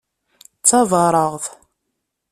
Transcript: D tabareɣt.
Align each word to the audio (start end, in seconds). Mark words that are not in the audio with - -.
D 0.59 0.63
tabareɣt. 0.67 1.45